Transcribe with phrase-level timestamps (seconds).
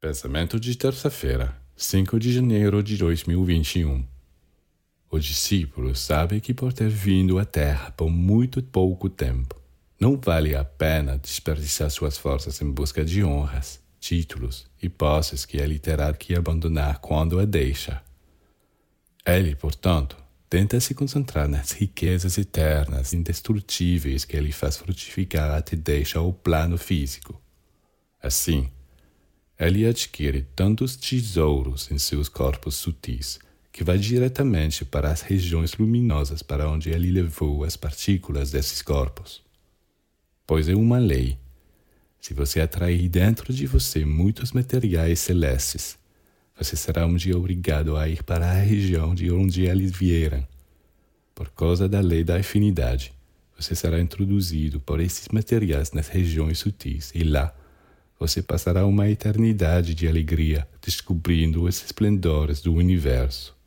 [0.00, 4.02] Pensamento de terça-feira, 5 de janeiro de 2021.
[5.10, 9.60] O discípulo sabe que por ter vindo à Terra por muito pouco tempo,
[10.00, 15.58] não vale a pena desperdiçar suas forças em busca de honras, títulos e posses que
[15.58, 18.02] ele terá que abandonar quando a deixa.
[19.26, 20.16] Ele, portanto,
[20.48, 26.78] tenta se concentrar nas riquezas eternas, indestrutíveis que ele faz frutificar até deixa o plano
[26.78, 27.38] físico.
[28.22, 28.70] Assim,
[29.66, 33.38] ele adquire tantos tesouros em seus corpos sutis
[33.70, 39.42] que vai diretamente para as regiões luminosas para onde ele levou as partículas desses corpos.
[40.46, 41.38] Pois é uma lei.
[42.20, 45.98] Se você atrair dentro de você muitos materiais celestes,
[46.58, 50.46] você será um dia obrigado a ir para a região de onde eles vieram.
[51.34, 53.12] Por causa da lei da afinidade,
[53.56, 57.54] você será introduzido por esses materiais nas regiões sutis e lá
[58.20, 63.58] você passará uma eternidade de alegria descobrindo os esplendores do universo.